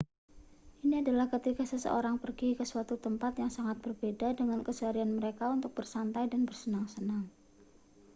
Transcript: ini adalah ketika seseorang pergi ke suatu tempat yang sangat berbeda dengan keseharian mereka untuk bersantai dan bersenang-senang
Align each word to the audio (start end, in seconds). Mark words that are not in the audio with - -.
ini 0.85 0.95
adalah 1.03 1.27
ketika 1.35 1.61
seseorang 1.71 2.15
pergi 2.23 2.49
ke 2.59 2.65
suatu 2.71 2.95
tempat 3.05 3.31
yang 3.41 3.51
sangat 3.57 3.77
berbeda 3.85 4.27
dengan 4.39 4.59
keseharian 4.67 5.11
mereka 5.19 5.45
untuk 5.57 5.71
bersantai 5.77 6.25
dan 6.31 6.41
bersenang-senang 6.49 7.23